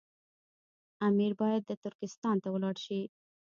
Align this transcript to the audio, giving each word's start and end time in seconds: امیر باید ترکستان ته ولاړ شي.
امیر 1.07 1.31
باید 1.39 1.63
ترکستان 1.83 2.35
ته 2.43 2.47
ولاړ 2.51 2.75
شي. 2.85 3.01